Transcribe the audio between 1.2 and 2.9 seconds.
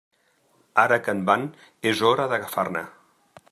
van és hora d'agafar-ne.